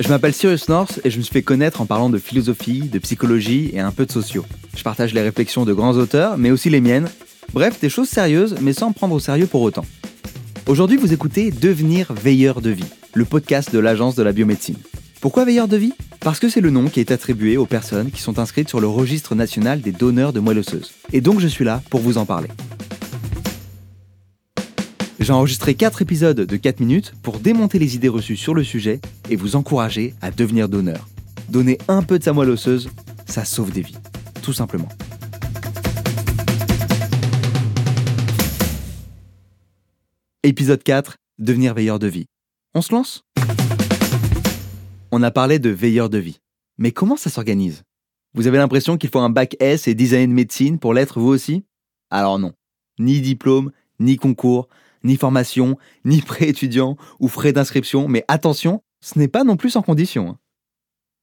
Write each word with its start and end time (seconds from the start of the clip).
Je 0.00 0.08
m'appelle 0.08 0.32
Cyrus 0.32 0.68
North 0.68 1.00
et 1.04 1.10
je 1.10 1.18
me 1.18 1.22
suis 1.22 1.32
fait 1.32 1.42
connaître 1.42 1.80
en 1.80 1.86
parlant 1.86 2.08
de 2.08 2.18
philosophie, 2.18 2.82
de 2.82 3.00
psychologie 3.00 3.70
et 3.72 3.80
un 3.80 3.90
peu 3.90 4.06
de 4.06 4.12
sociaux. 4.12 4.44
Je 4.76 4.82
partage 4.84 5.12
les 5.12 5.22
réflexions 5.22 5.64
de 5.64 5.72
grands 5.72 5.94
auteurs, 5.94 6.38
mais 6.38 6.52
aussi 6.52 6.70
les 6.70 6.80
miennes. 6.80 7.08
Bref, 7.52 7.80
des 7.80 7.88
choses 7.88 8.08
sérieuses, 8.08 8.54
mais 8.60 8.72
sans 8.72 8.92
prendre 8.92 9.16
au 9.16 9.18
sérieux 9.18 9.46
pour 9.46 9.62
autant. 9.62 9.84
Aujourd'hui, 10.68 10.96
vous 10.96 11.12
écoutez 11.12 11.50
Devenir 11.50 12.12
veilleur 12.12 12.60
de 12.60 12.70
vie, 12.70 12.84
le 13.14 13.24
podcast 13.24 13.72
de 13.72 13.80
l'Agence 13.80 14.14
de 14.14 14.22
la 14.22 14.30
biomédecine. 14.30 14.76
Pourquoi 15.20 15.44
veilleur 15.44 15.66
de 15.66 15.76
vie? 15.76 15.94
Parce 16.20 16.38
que 16.38 16.48
c'est 16.48 16.60
le 16.60 16.70
nom 16.70 16.88
qui 16.88 17.00
est 17.00 17.10
attribué 17.10 17.56
aux 17.56 17.66
personnes 17.66 18.12
qui 18.12 18.22
sont 18.22 18.38
inscrites 18.38 18.68
sur 18.68 18.80
le 18.80 18.86
registre 18.86 19.34
national 19.34 19.80
des 19.80 19.92
donneurs 19.92 20.32
de 20.32 20.38
moelle 20.38 20.58
osseuse. 20.58 20.92
Et 21.12 21.20
donc 21.20 21.40
je 21.40 21.48
suis 21.48 21.64
là 21.64 21.82
pour 21.90 22.00
vous 22.00 22.18
en 22.18 22.24
parler. 22.24 22.48
J'ai 25.28 25.34
enregistré 25.34 25.74
4 25.74 26.00
épisodes 26.00 26.40
de 26.40 26.56
4 26.56 26.80
minutes 26.80 27.12
pour 27.22 27.38
démonter 27.38 27.78
les 27.78 27.94
idées 27.94 28.08
reçues 28.08 28.38
sur 28.38 28.54
le 28.54 28.64
sujet 28.64 28.98
et 29.28 29.36
vous 29.36 29.56
encourager 29.56 30.14
à 30.22 30.30
devenir 30.30 30.70
donneur. 30.70 31.06
Donner 31.50 31.76
un 31.86 32.02
peu 32.02 32.18
de 32.18 32.24
sa 32.24 32.32
moelle 32.32 32.48
osseuse, 32.48 32.88
ça 33.26 33.44
sauve 33.44 33.70
des 33.70 33.82
vies. 33.82 33.98
Tout 34.40 34.54
simplement. 34.54 34.88
Épisode 40.44 40.82
4, 40.82 41.16
devenir 41.38 41.74
veilleur 41.74 41.98
de 41.98 42.06
vie. 42.06 42.24
On 42.74 42.80
se 42.80 42.94
lance? 42.94 43.22
On 45.10 45.22
a 45.22 45.30
parlé 45.30 45.58
de 45.58 45.68
veilleur 45.68 46.08
de 46.08 46.16
vie. 46.16 46.38
Mais 46.78 46.90
comment 46.90 47.18
ça 47.18 47.28
s'organise? 47.28 47.82
Vous 48.32 48.46
avez 48.46 48.56
l'impression 48.56 48.96
qu'il 48.96 49.10
faut 49.10 49.18
un 49.18 49.28
bac 49.28 49.56
S 49.60 49.88
et 49.88 49.94
10 49.94 50.14
années 50.14 50.26
de 50.28 50.32
médecine 50.32 50.78
pour 50.78 50.94
l'être 50.94 51.20
vous 51.20 51.28
aussi? 51.28 51.64
Alors 52.08 52.38
non. 52.38 52.54
Ni 52.98 53.20
diplôme, 53.20 53.72
ni 54.00 54.16
concours, 54.16 54.68
ni 55.04 55.16
formation, 55.16 55.76
ni 56.04 56.20
prêt 56.22 56.48
étudiant 56.48 56.96
ou 57.20 57.28
frais 57.28 57.52
d'inscription, 57.52 58.08
mais 58.08 58.24
attention, 58.28 58.82
ce 59.00 59.18
n'est 59.18 59.28
pas 59.28 59.44
non 59.44 59.56
plus 59.56 59.70
sans 59.70 59.82
condition. 59.82 60.30
Hein. 60.30 60.38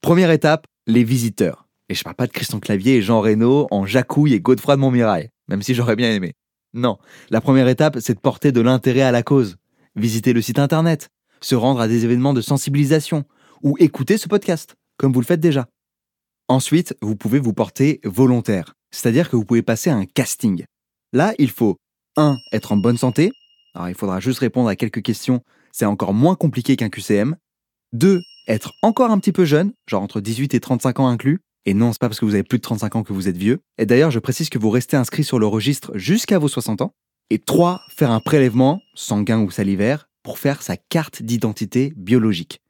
Première 0.00 0.30
étape, 0.30 0.66
les 0.86 1.04
visiteurs. 1.04 1.66
Et 1.88 1.94
je 1.94 2.02
parle 2.02 2.16
pas 2.16 2.26
de 2.26 2.32
Christian 2.32 2.60
Clavier 2.60 2.96
et 2.96 3.02
Jean 3.02 3.20
Reynaud 3.20 3.66
en 3.70 3.84
Jacouille 3.86 4.34
et 4.34 4.40
Godefroy 4.40 4.76
de 4.76 4.80
Montmirail, 4.80 5.30
même 5.48 5.62
si 5.62 5.74
j'aurais 5.74 5.96
bien 5.96 6.12
aimé. 6.12 6.32
Non, 6.72 6.98
la 7.30 7.40
première 7.40 7.68
étape, 7.68 7.98
c'est 8.00 8.14
de 8.14 8.20
porter 8.20 8.52
de 8.52 8.60
l'intérêt 8.60 9.02
à 9.02 9.12
la 9.12 9.22
cause. 9.22 9.56
Visiter 9.96 10.32
le 10.32 10.42
site 10.42 10.58
internet, 10.58 11.10
se 11.40 11.54
rendre 11.54 11.80
à 11.80 11.88
des 11.88 12.04
événements 12.04 12.34
de 12.34 12.40
sensibilisation 12.40 13.24
ou 13.62 13.76
écouter 13.78 14.18
ce 14.18 14.28
podcast, 14.28 14.74
comme 14.96 15.12
vous 15.12 15.20
le 15.20 15.26
faites 15.26 15.40
déjà. 15.40 15.68
Ensuite, 16.48 16.96
vous 17.00 17.16
pouvez 17.16 17.38
vous 17.38 17.52
porter 17.52 18.00
volontaire, 18.04 18.74
c'est-à-dire 18.90 19.30
que 19.30 19.36
vous 19.36 19.44
pouvez 19.44 19.62
passer 19.62 19.90
un 19.90 20.04
casting. 20.04 20.64
Là, 21.12 21.32
il 21.38 21.50
faut 21.50 21.76
1. 22.16 22.36
être 22.52 22.72
en 22.72 22.76
bonne 22.76 22.98
santé, 22.98 23.30
alors 23.74 23.88
il 23.88 23.94
faudra 23.94 24.20
juste 24.20 24.38
répondre 24.38 24.68
à 24.68 24.76
quelques 24.76 25.02
questions, 25.02 25.42
c'est 25.72 25.84
encore 25.84 26.14
moins 26.14 26.36
compliqué 26.36 26.76
qu'un 26.76 26.88
QCM. 26.88 27.36
2. 27.92 28.22
Être 28.46 28.72
encore 28.82 29.10
un 29.10 29.18
petit 29.18 29.32
peu 29.32 29.44
jeune, 29.44 29.72
genre 29.86 30.02
entre 30.02 30.20
18 30.20 30.54
et 30.54 30.60
35 30.60 31.00
ans 31.00 31.08
inclus. 31.08 31.40
Et 31.66 31.74
non, 31.74 31.92
c'est 31.92 32.00
pas 32.00 32.08
parce 32.08 32.20
que 32.20 32.24
vous 32.24 32.34
avez 32.34 32.42
plus 32.42 32.58
de 32.58 32.62
35 32.62 32.96
ans 32.96 33.02
que 33.02 33.12
vous 33.12 33.28
êtes 33.28 33.36
vieux. 33.36 33.60
Et 33.78 33.86
d'ailleurs, 33.86 34.10
je 34.10 34.18
précise 34.18 34.50
que 34.50 34.58
vous 34.58 34.70
restez 34.70 34.96
inscrit 34.96 35.24
sur 35.24 35.38
le 35.38 35.46
registre 35.46 35.92
jusqu'à 35.96 36.38
vos 36.38 36.48
60 36.48 36.82
ans. 36.82 36.94
Et 37.30 37.38
3. 37.38 37.80
Faire 37.88 38.10
un 38.10 38.20
prélèvement, 38.20 38.80
sanguin 38.94 39.40
ou 39.40 39.50
salivaire, 39.50 40.08
pour 40.22 40.38
faire 40.38 40.62
sa 40.62 40.76
carte 40.76 41.22
d'identité 41.22 41.94
biologique. 41.96 42.60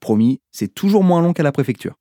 Promis, 0.00 0.40
c'est 0.50 0.74
toujours 0.74 1.04
moins 1.04 1.22
long 1.22 1.32
qu'à 1.32 1.42
la 1.42 1.52
préfecture. 1.52 1.94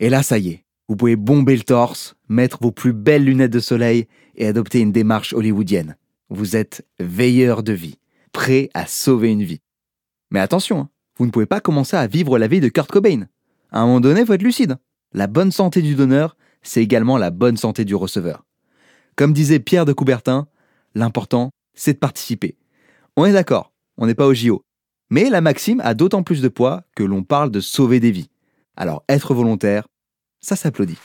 Et 0.00 0.08
là, 0.08 0.22
ça 0.22 0.38
y 0.38 0.48
est, 0.48 0.64
vous 0.88 0.96
pouvez 0.96 1.16
bomber 1.16 1.56
le 1.56 1.62
torse, 1.62 2.14
mettre 2.28 2.58
vos 2.60 2.72
plus 2.72 2.92
belles 2.92 3.24
lunettes 3.24 3.52
de 3.52 3.60
soleil 3.60 4.06
et 4.36 4.46
adopter 4.46 4.80
une 4.80 4.92
démarche 4.92 5.32
hollywoodienne. 5.32 5.96
Vous 6.34 6.56
êtes 6.56 6.84
veilleur 6.98 7.62
de 7.62 7.72
vie, 7.72 8.00
prêt 8.32 8.68
à 8.74 8.88
sauver 8.88 9.30
une 9.30 9.44
vie. 9.44 9.60
Mais 10.32 10.40
attention, 10.40 10.80
hein, 10.80 10.88
vous 11.16 11.26
ne 11.26 11.30
pouvez 11.30 11.46
pas 11.46 11.60
commencer 11.60 11.96
à 11.96 12.08
vivre 12.08 12.40
la 12.40 12.48
vie 12.48 12.58
de 12.58 12.66
Kurt 12.68 12.90
Cobain. 12.90 13.28
À 13.70 13.78
un 13.78 13.86
moment 13.86 14.00
donné, 14.00 14.26
faut 14.26 14.32
être 14.32 14.42
lucide. 14.42 14.76
La 15.12 15.28
bonne 15.28 15.52
santé 15.52 15.80
du 15.80 15.94
donneur, 15.94 16.36
c'est 16.60 16.82
également 16.82 17.18
la 17.18 17.30
bonne 17.30 17.56
santé 17.56 17.84
du 17.84 17.94
receveur. 17.94 18.44
Comme 19.14 19.32
disait 19.32 19.60
Pierre 19.60 19.84
de 19.84 19.92
Coubertin, 19.92 20.48
l'important, 20.96 21.50
c'est 21.72 21.92
de 21.92 21.98
participer. 21.98 22.56
On 23.16 23.24
est 23.26 23.32
d'accord, 23.32 23.72
on 23.96 24.08
n'est 24.08 24.16
pas 24.16 24.26
au 24.26 24.34
JO. 24.34 24.64
Mais 25.10 25.30
la 25.30 25.40
maxime 25.40 25.80
a 25.84 25.94
d'autant 25.94 26.24
plus 26.24 26.42
de 26.42 26.48
poids 26.48 26.82
que 26.96 27.04
l'on 27.04 27.22
parle 27.22 27.52
de 27.52 27.60
sauver 27.60 28.00
des 28.00 28.10
vies. 28.10 28.28
Alors 28.76 29.04
être 29.08 29.34
volontaire, 29.34 29.86
ça 30.40 30.56
s'applaudit. 30.56 30.98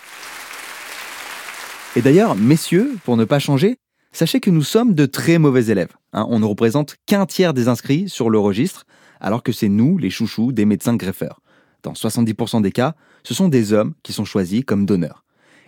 Et 1.95 2.01
d'ailleurs, 2.01 2.35
messieurs, 2.35 2.97
pour 3.05 3.15
ne 3.15 3.25
pas 3.25 3.37
changer, 3.37 3.77
Sachez 4.11 4.39
que 4.39 4.49
nous 4.49 4.63
sommes 4.63 4.93
de 4.93 5.05
très 5.05 5.37
mauvais 5.37 5.67
élèves. 5.67 5.95
Hein. 6.13 6.25
on 6.29 6.39
ne 6.39 6.45
représente 6.45 6.95
qu'un 7.05 7.25
tiers 7.25 7.53
des 7.53 7.67
inscrits 7.67 8.09
sur 8.09 8.29
le 8.29 8.39
registre, 8.39 8.85
alors 9.19 9.43
que 9.43 9.51
c'est 9.51 9.69
nous, 9.69 9.97
les 9.97 10.09
chouchous, 10.09 10.51
des 10.51 10.65
médecins 10.65 10.95
greffeurs. 10.95 11.41
Dans 11.83 11.93
70% 11.93 12.61
des 12.61 12.71
cas, 12.71 12.95
ce 13.23 13.33
sont 13.33 13.47
des 13.47 13.73
hommes 13.73 13.93
qui 14.03 14.11
sont 14.11 14.25
choisis 14.25 14.63
comme 14.65 14.85
donneurs. 14.85 15.23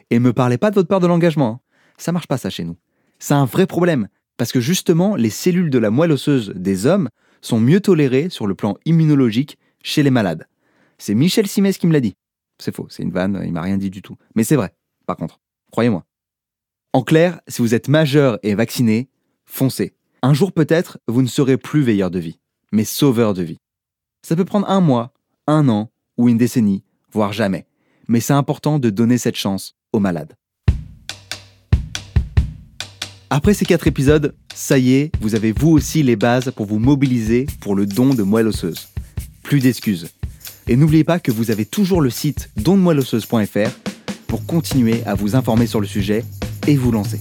Et 0.10 0.20
me 0.20 0.34
parlez 0.34 0.58
pas 0.58 0.72
de 0.72 0.76
votre 0.76 0.88
peur 0.88 1.00
de 1.00 1.08
l'engagement. 1.08 1.50
Hein. 1.50 1.60
Ça 1.98 2.12
marche 2.12 2.28
pas 2.28 2.38
ça 2.38 2.50
chez 2.50 2.64
nous. 2.64 2.78
C'est 3.20 3.34
un 3.36 3.46
vrai 3.46 3.68
problème, 3.68 4.08
parce 4.38 4.52
que 4.52 4.60
justement, 4.60 5.16
les 5.16 5.30
cellules 5.30 5.70
de 5.70 5.78
la 5.78 5.92
moelle 5.92 6.12
osseuse 6.12 6.52
des 6.56 6.88
hommes 6.88 7.10
sont 7.42 7.60
mieux 7.60 7.80
tolérées 7.80 8.30
sur 8.30 8.48
le 8.48 8.56
plan 8.56 8.76
immunologique 8.86 9.58
chez 9.84 10.04
les 10.04 10.12
malades. 10.12 10.48
C'est 10.98 11.16
Michel 11.16 11.48
Simès 11.48 11.78
qui 11.78 11.88
me 11.88 11.94
l'a 11.94 12.00
dit. 12.00 12.16
C'est 12.58 12.76
faux, 12.76 12.88
c'est 12.90 13.04
une 13.04 13.12
vanne, 13.12 13.42
il 13.46 13.54
m'a 13.54 13.62
rien 13.62 13.78
dit 13.78 13.90
du 13.90 14.02
tout. 14.02 14.18
Mais 14.36 14.44
c'est 14.44 14.56
vrai, 14.56 14.74
par 15.06 15.16
contre. 15.16 15.40
Croyez-moi. 15.72 16.04
En 16.94 17.04
clair, 17.04 17.40
si 17.48 17.62
vous 17.62 17.74
êtes 17.74 17.88
majeur 17.88 18.38
et 18.44 18.54
vacciné, 18.54 19.08
foncez. 19.46 19.94
Un 20.22 20.34
jour 20.34 20.52
peut-être, 20.52 21.00
vous 21.08 21.22
ne 21.22 21.28
serez 21.28 21.56
plus 21.56 21.84
veilleur 21.84 22.12
de 22.12 22.20
vie, 22.20 22.38
mais 22.74 22.84
sauveur 22.84 23.34
de 23.34 23.44
vie. 23.44 23.60
Ça 24.28 24.36
peut 24.36 24.44
prendre 24.44 24.70
un 24.70 24.82
mois, 24.82 25.14
un 25.48 25.70
an 25.70 25.90
ou 26.18 26.28
une 26.28 26.38
décennie, 26.38 26.84
voire 27.14 27.32
jamais. 27.32 27.66
Mais 28.10 28.20
c'est 28.20 28.34
important 28.34 28.78
de 28.78 28.90
donner 28.90 29.18
cette 29.18 29.38
chance 29.38 29.78
aux 29.94 30.02
malades. 30.02 30.34
Après 33.30 33.54
ces 33.54 33.64
quatre 33.64 33.88
épisodes, 33.88 34.36
ça 34.54 34.78
y 34.78 34.96
est, 34.96 35.16
vous 35.22 35.36
avez 35.36 35.54
vous 35.54 35.70
aussi 35.70 36.04
les 36.04 36.18
bases 36.18 36.52
pour 36.54 36.66
vous 36.66 36.80
mobiliser 36.80 37.48
pour 37.62 37.74
le 37.74 37.86
don 37.86 38.14
de 38.14 38.24
moelle 38.24 38.48
osseuse. 38.48 38.90
Plus 39.44 39.62
d'excuses. 39.62 40.10
Et 40.68 40.76
n'oubliez 40.76 41.06
pas 41.06 41.22
que 41.22 41.32
vous 41.32 41.52
avez 41.52 41.64
toujours 41.64 42.02
le 42.02 42.10
site 42.10 42.50
dondemoelleosseuse.fr 42.58 43.72
pour 44.28 44.46
continuer 44.46 45.02
à 45.06 45.16
vous 45.16 45.38
informer 45.38 45.68
sur 45.68 45.80
le 45.80 45.88
sujet 45.88 46.26
et 46.68 46.76
vous 46.76 46.92
lancer. 46.92 47.20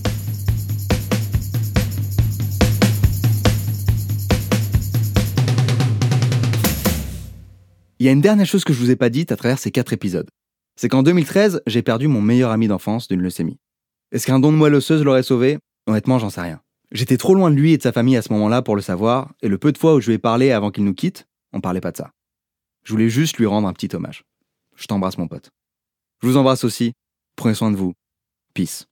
Il 7.98 8.06
y 8.06 8.08
a 8.08 8.12
une 8.12 8.22
dernière 8.22 8.46
chose 8.46 8.64
que 8.64 8.72
je 8.72 8.78
vous 8.78 8.90
ai 8.90 8.96
pas 8.96 9.10
dite 9.10 9.30
à 9.30 9.36
travers 9.36 9.58
ces 9.58 9.70
quatre 9.70 9.92
épisodes. 9.92 10.28
C'est 10.76 10.88
qu'en 10.88 11.02
2013, 11.02 11.60
j'ai 11.66 11.82
perdu 11.82 12.08
mon 12.08 12.22
meilleur 12.22 12.50
ami 12.50 12.66
d'enfance 12.66 13.08
d'une 13.08 13.20
leucémie. 13.20 13.58
Est-ce 14.12 14.26
qu'un 14.26 14.40
don 14.40 14.52
de 14.52 14.56
moelle 14.56 14.74
osseuse 14.74 15.04
l'aurait 15.04 15.22
sauvé? 15.22 15.58
Honnêtement, 15.86 16.18
j'en 16.18 16.30
sais 16.30 16.40
rien. 16.40 16.60
J'étais 16.92 17.18
trop 17.18 17.34
loin 17.34 17.50
de 17.50 17.56
lui 17.56 17.72
et 17.72 17.76
de 17.76 17.82
sa 17.82 17.92
famille 17.92 18.16
à 18.16 18.22
ce 18.22 18.32
moment-là 18.32 18.62
pour 18.62 18.74
le 18.74 18.82
savoir, 18.82 19.32
et 19.42 19.48
le 19.48 19.58
peu 19.58 19.70
de 19.70 19.78
fois 19.78 19.94
où 19.94 20.00
je 20.00 20.08
lui 20.08 20.14
ai 20.14 20.18
parlé 20.18 20.50
avant 20.50 20.70
qu'il 20.70 20.84
nous 20.84 20.94
quitte, 20.94 21.26
on 21.52 21.60
parlait 21.60 21.80
pas 21.80 21.92
de 21.92 21.98
ça. 21.98 22.10
Je 22.84 22.92
voulais 22.92 23.10
juste 23.10 23.36
lui 23.36 23.46
rendre 23.46 23.68
un 23.68 23.72
petit 23.72 23.94
hommage. 23.94 24.24
Je 24.76 24.86
t'embrasse 24.86 25.18
mon 25.18 25.28
pote. 25.28 25.50
Je 26.22 26.26
vous 26.26 26.36
embrasse 26.36 26.64
aussi. 26.64 26.94
Prenez 27.36 27.54
soin 27.54 27.70
de 27.70 27.76
vous. 27.76 27.92
Peace. 28.54 28.89